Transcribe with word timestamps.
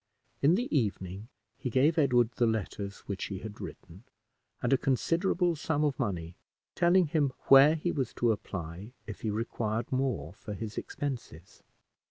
In 0.41 0.55
the 0.55 0.67
evening 0.75 1.27
he 1.59 1.69
gave 1.69 1.99
Edward 1.99 2.31
the 2.37 2.47
letters 2.47 3.01
which 3.01 3.25
he 3.25 3.37
had 3.37 3.61
written, 3.61 4.03
and 4.59 4.73
a 4.73 4.77
considerable 4.79 5.55
sum 5.55 5.83
of 5.83 5.99
money, 5.99 6.35
telling 6.73 7.05
him 7.05 7.33
where 7.49 7.75
he 7.75 7.91
was 7.91 8.11
to 8.15 8.31
apply 8.31 8.93
if 9.05 9.21
he 9.21 9.29
required 9.29 9.91
more 9.91 10.33
for 10.33 10.55
his 10.55 10.75
expenses. 10.75 11.61